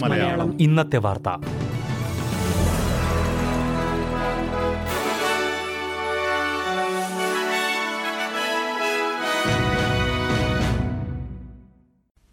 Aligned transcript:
മലയാളം. 0.00 0.62
ഇന്നത്തെ 0.62 0.96
വാർത്ത. 0.96 1.28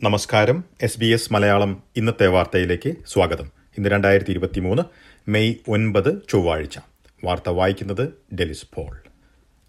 നമസ്കാരം. 0.04 0.64
എസ് 0.82 1.00
ബി 1.00 1.05
എസ് 1.05 1.34
മലയാളം 1.34 1.84
ഇന്നത്തെ 1.96 2.28
വാർത്തയിലേക്ക് 2.28 2.96
സ്വാഗതം. 3.07 3.52
ഇന്ന് 3.78 3.89
രണ്ടായിരത്തി 3.89 4.32
ഇരുപത്തി 4.32 4.59
മൂന്ന് 4.59 4.84
മെയ് 5.28 5.54
ഒൻപത് 5.68 6.21
ചൊവ്വാഴ്ച. 6.30 6.78
വാർത്ത 7.23 7.50
വായിക്കുന്നത് 7.50 8.14
ഡെലിസ് 8.36 8.66
പോൾ. 8.75 9.11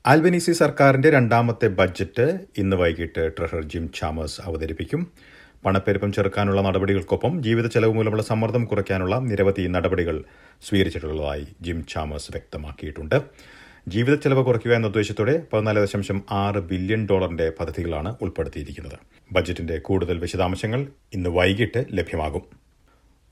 ആൽബനീസി 0.07 0.53
സർക്കാരിന്റെ 0.53 1.11
രണ്ടാമത്തെ 1.11 1.69
ബജറ്റ് 1.69 2.38
ഇന്ന് 2.59 2.77
വൈകിട്ട് 2.77 3.33
ട്രഷർ 3.38 3.65
ജിം 3.65 3.93
ചാമേഴ്സ് 3.93 4.41
അവതരിപ്പിക്കും. 4.45 5.06
പണപ്പെരുപ്പം 5.66 6.12
ചെറുക്കാനുള്ള 6.12 6.60
നടപടികൾക്കൊപ്പം 6.60 7.43
ജീവിത 7.43 7.66
ചെലവ് 7.66 7.93
മൂലമുള്ള 7.93 8.23
സമ്മർദ്ദം 8.23 8.65
കുറയ്ക്കാനുള്ള 8.65 9.19
നിരവധി 9.19 9.66
നടപടികൾ 9.66 10.24
സ്വീകരിച്ചിട്ടുള്ളതായി 10.62 11.46
ജിം 11.60 11.87
ചാമേഴ്സ് 11.87 12.33
വ്യക്തമാക്കിയിട്ടുണ്ട്. 12.33 13.23
ജീവിത 13.88 14.15
ചെലവ് 14.15 14.45
കുറയ്ക്കുക 14.45 14.73
എന്ന 14.73 14.87
ഉദ്ദേശത്തോടെ 14.87 15.43
പതിനാല് 15.52 15.80
ദശാംശം 15.80 16.23
ആറ് 16.30 16.55
ബില്യൺ 16.55 17.07
ഡോളറിന്റെ 17.10 17.52
പദ്ധതികളാണ് 17.60 18.16
ഉൾപ്പെടുത്തിയിരിക്കുന്നത്. 18.23 18.98
ബജറ്റിന്റെ 19.32 19.79
കൂടുതൽ 19.79 20.19
വിശദാംശങ്ങൾ 20.19 20.87
ഇന്ന് 21.12 21.30
വൈകിട്ട് 21.30 21.84
ലഭ്യമാകും. 21.93 22.43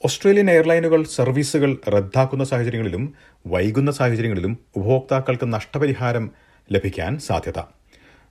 ഓസ്ട്രേലിയൻ 0.05 0.51
എയർലൈനുകൾ 0.51 1.05
സർവീസുകൾ 1.05 1.77
റദ്ദാക്കുന്ന 1.89 2.45
സാഹചര്യങ്ങളിലും 2.45 3.15
വൈകുന്ന 3.47 3.91
സാഹചര്യങ്ങളിലും 3.91 4.59
ഉപഭോക്താക്കൾക്ക് 4.77 5.53
നഷ്ടപരിഹാരം 5.53 6.31
ലഭിക്കാൻ 6.75 7.13
സാധ്യത. 7.19 7.61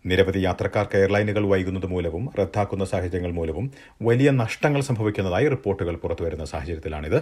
നിരവധി 0.05 0.39
യാത്രക്കാർക്ക് 0.39 0.97
എയർലൈനുകൾ 0.97 1.43
വൈകുന്നത് 1.51 1.85
മൂലവും 1.85 2.23
റദ്ദാക്കുന്ന 2.39 2.83
സാഹചര്യങ്ങൾ 2.85 3.31
മൂലവും 3.39 3.65
വലിയ 4.01 4.29
നഷ്ടങ്ങൾ 4.41 4.81
സംഭവിക്കുന്നതായി 4.89 5.47
റിപ്പോർട്ടുകൾ 5.47 5.95
പുറത്തുവരുന്ന 5.95 6.45
സാഹചര്യത്തിലാണിത്. 6.45 7.19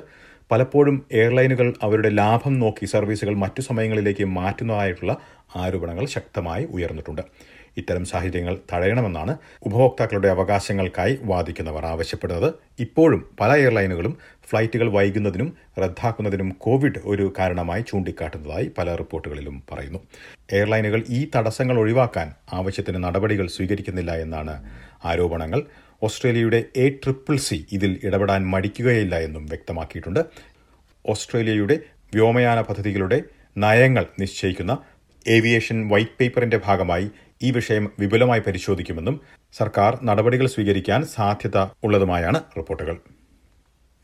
പലപ്പോഴും 0.51 0.97
എയർലൈനുകൾ 1.11 1.67
അവരുടെ 1.85 2.09
ലാഭം 2.09 2.53
നോക്കി 2.59 2.85
സർവീസുകൾ 2.85 3.35
മറ്റു 3.43 3.61
സമയങ്ങളിലേക്ക് 3.61 4.25
മാറ്റുന്നതായിട്ടുള്ള 4.39 5.15
ആരോപണങ്ങൾ 5.55 6.05
ശക്തമായി 6.15 6.65
ഉയർന്നിട്ടുണ്ട്. 6.75 7.23
ഇത്തരം 7.77 8.05
സാഹചര്യങ്ങൾ 8.05 8.57
തടയണമെന്നാണ് 8.73 9.33
ഉപഭോക്താക്കളുടെ 9.63 10.27
അവകാശങ്ങൾക്കായി 10.27 11.19
വാദിക്കുന്നവർ 11.23 11.85
ആവശ്യപ്പെടുന്നത്. 11.85 12.53
ഇപ്പോഴും 12.79 13.21
പല 13.41 13.51
എയർലൈനുകളും 13.63 14.17
ഫ്ലൈറ്റുകൾ 14.49 14.89
വൈകുന്നതിനും 14.89 15.49
റദ്ദാക്കുന്നതിനും 15.83 16.49
കോവിഡ് 16.59 16.99
ഒരു 17.05 17.33
കാരണമായി 17.39 17.83
ചൂണ്ടിക്കാട്ടുന്നതായി 17.87 18.71
പല 18.77 18.95
റിപ്പോർട്ടുകളിലും 18.95 19.63
പറയുന്നു. 19.71 19.99
എയർലൈനുകൾ 20.51 21.03
ഈ 21.09 21.27
തടസ്സങ്ങൾ 21.35 21.77
ഒഴിവാക്കാൻ 21.79 22.33
ആവശ്യത്തിന് 22.53 23.03
നടപടികൾ 23.03 23.47
സ്വീകരിക്കുന്നില്ല 23.47 24.11
എന്നാണ് 24.11 24.55
ആരോപണങ്ങൾ. 25.05 25.61
ഓസ്ട്രേലിയയുടെ 26.03 26.63
എ 26.75 26.89
ട്രിപ്പിൾ 26.89 27.37
സി 27.37 27.65
ഇതിൽ 27.71 27.99
ഇടപെടാൻ 28.03 28.41
മടിക്കുകയില്ല 28.47 29.15
എന്നും 29.15 29.45
വ്യക്തമാക്കിയിട്ടുണ്ട്. 29.45 30.25
ഓസ്ട്രേലിയയുടെ 31.05 31.75
വ്യോമയാന 32.13 32.61
പദ്ധതികളുടെ 32.61 33.21
നയങ്ങൾ 33.57 34.05
നിശ്ചയിക്കുന്ന 34.19 34.77
ഏവിയേഷൻ 35.27 35.87
വൈറ്റ് 35.87 36.17
പേപ്പറിന്റെ 36.19 36.59
ഭാഗമായി 36.65 37.07
ഈ 37.43 37.51
വിഷയം 37.51 37.91
വിപുലമായി 37.99 38.39
പരിശോധിക്കുമെന്നും 38.39 39.21
സർക്കാർ 39.53 39.99
നടപടികൾ 40.03 40.47
സ്വീകരിക്കാൻ 40.47 41.05
സാധ്യത 41.05 41.57
ഉള്ളതുമായാണ് 41.83 42.41
റിപ്പോർട്ടുകൾ. 42.57 42.97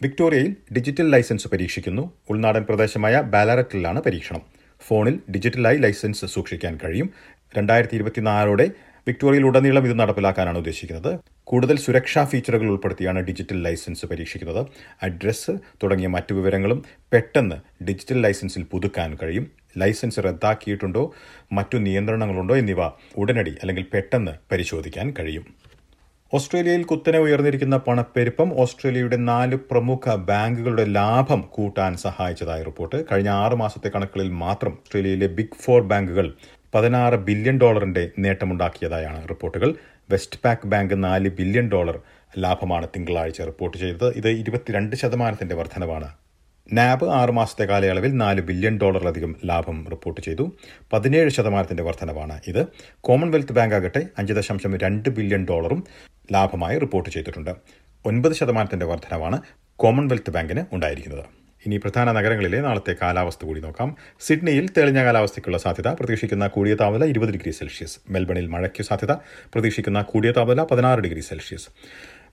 വിക്ടോറിയയിൽ 0.01 0.55
ഡിജിറ്റൽ 0.73 1.11
ലൈസൻസ് 1.11 1.47
പരീക്ഷിക്കുന്നു. 1.47 2.13
ഉൾനാടൻ 2.29 2.63
പ്രദേശമായ 2.63 3.21
ബാലററ്റിലാണ് 3.21 4.01
പരീക്ഷണം. 4.01 4.41
ഫോണിൽ 4.87 5.19
ഡിജിറ്റലായി 5.31 5.77
ലൈസൻസ് 5.77 6.25
സൂക്ഷിക്കാൻ 6.25 6.79
കഴിയും. 6.83 7.09
രണ്ടായിരത്തി 7.57 7.95
ഇരുപത്തിനാലോടെ 7.95 8.71
വിക്ടോറിയയിൽ 9.07 9.45
ഉടനീളം 9.45 9.85
ഇത് 9.85 9.99
നടപ്പിലാക്കാനാണ് 9.99 10.57
ഉദ്ദേശിക്കുന്നത്. 10.57 11.19
കൂടുതൽ 11.43 11.77
സുരക്ഷാ 11.77 12.25
ഫീച്ചറുകൾ 12.25 12.65
ഉൾപ്പെടുത്തിയാണ് 12.65 13.19
ഡിജിറ്റൽ 13.19 13.63
ലൈസൻസ് 13.63 14.05
പരീക്ഷിക്കുന്നത്. 14.05 14.67
അഡ്രസ്സ് 15.03 15.51
തുടങ്ങിയ 15.83 16.07
മറ്റു 16.07 16.33
വിവരങ്ങളും 16.33 16.83
പെട്ടെന്ന് 17.13 17.83
ഡിജിറ്റൽ 17.83 18.21
ലൈസൻസിൽ 18.21 18.63
പുതുക്കാൻ 18.63 19.17
കഴിയും. 19.23 19.62
ലൈസൻസ് 19.77 20.19
റദ്ദാക്കിയിട്ടുണ്ടോ? 20.19 21.13
മറ്റു 21.51 21.77
നിയന്ത്രണങ്ങളുണ്ടോ 21.77 22.57
എന്നിവ 22.57 22.77
ഉടനടി 23.17 23.51
അല്ലെങ്കിൽ 23.51 23.85
പെട്ടെന്ന് 23.93 24.31
പരിശോധിക്കാൻ 24.51 25.13
കഴിയും. 25.19 25.45
ഓസ്ട്രേലിയയിൽ 26.33 26.83
കുത്തനെ 26.83 27.19
ഉയർന്നിരിക്കുന്ന 27.19 27.77
പണപ്പെരുപ്പം 27.77 28.53
ഓസ്ട്രേലിയയുടെ 28.53 29.15
നാല് 29.15 29.55
പ്രമുഖ 29.55 30.15
ബാങ്കുകളുടെ 30.15 30.85
ലാഭം 30.85 31.41
കൂട്ടാൻ 31.49 31.97
സഹായിച്ചതായി 31.97 32.63
റിപ്പോർട്ട്. 32.63 33.05
കഴിഞ്ഞ 33.11 33.29
ആറ് 33.29 33.53
മാസത്തെ 33.53 33.89
കണക്കുകളിൽ 33.89 34.29
മാത്രം 34.29 34.71
ഓസ്ട്രേലിയയിലെ 34.71 35.27
ബിഗ് 35.27 35.63
ഫോർ 35.63 35.81
ബാങ്കുകൾ 35.81 36.33
പതിനാറ് 36.75 37.15
ബില്യൺ 37.15 37.57
ഡോളറിന്റെ 37.57 38.09
നേട്ടമുണ്ടാക്കിയതായാണ് 38.19 39.29
റിപ്പോർട്ടുകൾ. 39.29 39.75
വെസ്റ്റ് 40.11 40.39
പാക്ക് 40.45 40.67
ബാങ്ക് 40.67 41.03
നാല് 41.03 41.29
ബില്യൺ 41.29 41.69
ഡോളർ 41.69 41.99
ലാഭമാണ് 42.37 42.87
തിങ്കളാഴ്ച 42.95 43.41
റിപ്പോർട്ട് 43.41 43.77
ചെയ്തത്. 43.77 44.13
ഇത് 44.15 44.29
ഇരുപത്തിരണ്ട് 44.29 44.95
ശതമാനത്തിന്റെ 44.95 45.55
വർധനവാണ്. 45.55 46.11
നാബ് 46.71 47.09
ആറുമാസത്തെ 47.09 47.65
കാലയളവിൽ 47.65 48.17
നാല് 48.17 48.41
ബില്യൺ 48.41 48.77
ഡോളറിലധികം 48.77 49.35
ലാഭം 49.45 49.87
റിപ്പോർട്ട് 49.89 50.21
ചെയ്തു. 50.21 50.57
പതിനേഴ് 50.93 51.29
ശതമാനത്തിന്റെ 51.29 51.83
വർധനവാണ് 51.83 52.39
ഇത്. 52.47 52.65
കോമൺവെൽത്ത് 53.01 53.51
ബാങ്ക് 53.51 53.75
ആകട്ടെ 53.75 54.07
അഞ്ച് 54.17 54.33
ദശാംശം 54.33 54.77
രണ്ട് 54.77 55.09
ബില്യൺ 55.09 55.45
ഡോളറും 55.45 55.83
ലാഭമായി 56.31 56.79
റിപ്പോർട്ട് 56.79 57.09
ചെയ്തിട്ടുണ്ട്. 57.09 57.55
ഒൻപത് 58.05 58.33
ശതമാനത്തിന്റെ 58.33 58.85
വർധനവാണ് 58.85 59.41
കോമൺവെൽത്ത് 59.75 60.31
ബാങ്കിന് 60.31 60.63
ഉണ്ടായിരിക്കുന്നത്. 60.71 61.25
ഇനി 61.65 61.77
പ്രധാന 61.77 62.11
നഗരങ്ങളിലെ 62.11 62.61
നാളത്തെ 62.61 62.95
കാലാവസ്ഥ 63.01 63.45
കൂടി 63.45 63.61
നോക്കാം. 63.61 63.95
സിഡ്നിയിൽ 64.19 64.69
തെളിഞ്ഞ 64.77 65.03
കാലാവസ്ഥയ്ക്കുള്ള 65.03 65.57
സാധ്യത 65.57 65.87
പ്രതീക്ഷിക്കുന്ന 65.87 66.47
കൂടിയ 66.47 66.75
താപനില 66.75 67.05
ഇരുപത് 67.05 67.29
ഡിഗ്രി 67.29 67.51
സെൽഷ്യസ്. 67.51 67.99
മെൽബണിൽ 68.09 68.47
മഴയ്ക്ക് 68.47 68.83
സാധ്യത 68.83 69.11
പ്രതീക്ഷിക്കുന്ന 69.53 70.01
കൂടിയ 70.01 70.31
താപനില 70.31 70.63
പതിനാറ് 70.63 70.99
ഡിഗ്രി 70.99 71.19
സെൽഷ്യസ്. 71.19 71.67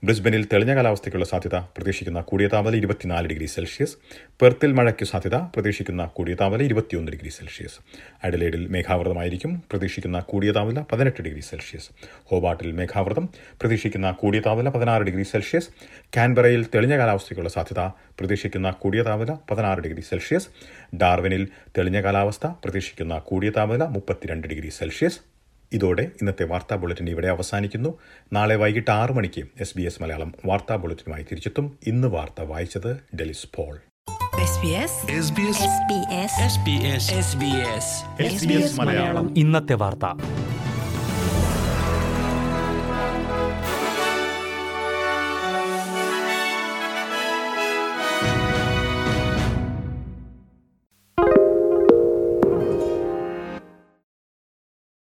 ബ്രിസ്ബനിൽ 0.03 0.43
തെളിഞ്ഞ 0.51 0.75
കാലാവസ്ഥയ്ക്കുള്ള 0.75 1.25
സാധ്യത 1.31 1.55
പ്രതീക്ഷിക്കുന്ന 1.75 2.19
കൂടിയ 2.29 2.47
താപനില 2.53 2.77
ഇരുപത്തിനാല് 2.81 3.27
ഡിഗ്രി 3.31 3.45
സെൽഷ്യസ്. 3.45 3.93
പെർത്തിൽ 4.41 4.71
മഴയ്ക്ക് 4.77 5.05
സാധ്യത 5.05 5.37
പ്രതീക്ഷിക്കുന്ന 5.55 6.05
കൂടിയ 6.15 6.35
താപനില 6.39 6.65
ഇരുപത്തിയൊന്ന് 6.69 7.11
ഡിഗ്രി 7.11 7.29
സെൽഷ്യസ്. 7.29 7.77
അഡലേഡിൽ 8.23 8.63
മേഘാവൃതമായിരിക്കും 8.75 9.51
പ്രതീക്ഷിക്കുന്ന 9.71 10.19
കൂടിയ 10.31 10.51
താപനില 10.57 10.83
പതിനെട്ട് 10.91 11.21
ഡിഗ്രി 11.21 11.43
സെൽഷ്യസ്. 11.49 11.89
ഹോബാട്ടിൽ 12.29 12.71
മേഘാവൃതം 12.79 13.29
പ്രതീക്ഷിക്കുന്ന 13.61 14.11
കൂടിയ 14.21 14.41
താപനില 14.47 14.69
പതിനാറ് 14.69 15.05
ഡിഗ്രി 15.09 15.25
സെൽഷ്യസ്. 15.33 15.69
കാൻബറയിൽ 16.17 16.63
തെളിഞ്ഞ 16.75 16.97
കാലാവസ്ഥയ്ക്കുള്ള 17.01 17.51
സാധ്യത 17.57 17.83
പ്രതീക്ഷിക്കുന്ന 18.19 18.71
കൂടിയ 18.71 19.03
താപനില 19.09 19.35
പതിനാറ് 19.51 19.79
ഡിഗ്രി 19.87 20.05
സെൽഷ്യസ്. 20.11 20.49
ഡാർവിനിൽ 21.03 21.45
തെളിഞ്ഞ 21.77 22.01
കാലാവസ്ഥ 22.07 22.47
പ്രതീക്ഷിക്കുന്ന 22.63 23.19
കൂടിയ 23.29 23.51
താപനില 23.59 23.83
മുപ്പത്തിരണ്ട് 23.97 24.47
ഡിഗ്രി 24.53 24.69
സെൽഷ്യസ്. 24.79 25.21
ഇതോടെ 25.73 26.01
ഇന്നത്തെ 26.21 26.43
വാർത്താ 26.43 26.75
ബുള്ളറ്റിൻ 26.75 27.09
ഇവിടെ 27.09 27.27
അവസാനിക്കുന്നു. 27.27 27.99
നാളെ 28.33 28.55
വൈകിട്ട് 28.55 28.91
ആറ് 28.91 29.11
മണിക്ക് 29.11 29.43
എസ് 29.59 29.77
ബി 29.77 29.81
എസ് 29.81 30.01
മലയാളം 30.01 30.33
വാർത്താ 30.45 30.75
ബുള്ളറ്റിനുമായി 30.75 31.23
തിരിച്ചെത്തും. 31.23 31.79
ഇന്ന് 31.87 32.07
വാർത്ത 32.07 32.41
വായിച്ചത് 32.41 33.01
ഡെലിസ് 33.15 33.47
പോൾ. 33.55 33.79
ഇന്നത്തെ 39.37 39.73
വാർത്ത. 39.73 40.05